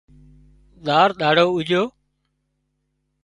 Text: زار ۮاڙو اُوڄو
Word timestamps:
زار 0.85 1.09
ۮاڙو 1.19 1.45
اُوڄو 1.55 1.81